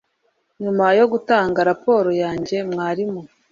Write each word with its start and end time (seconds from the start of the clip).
Nyuma 0.61 0.85
yo 0.99 1.05
gutanga 1.11 1.59
raporo 1.69 2.09
yanjye 2.21 2.55
mwarimu 2.71 3.21